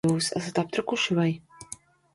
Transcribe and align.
Jūs 0.09 0.29
esat 0.37 0.61
aptrakuši, 0.61 1.19
vai? 1.21 1.29